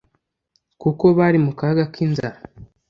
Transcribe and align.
kuko 0.81 1.05
bari 1.17 1.37
mu 1.45 1.51
kaga 1.59 1.83
k'inzara 1.93 2.39